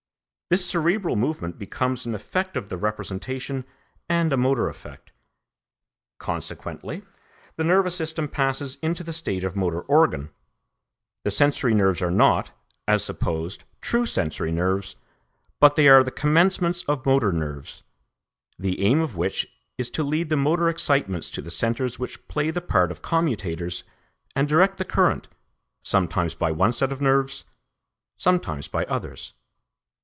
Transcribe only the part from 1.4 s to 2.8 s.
becomes an effect of the